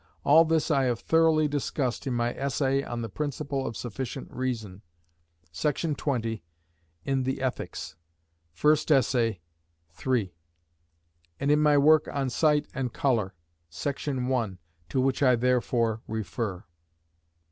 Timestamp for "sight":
12.31-12.65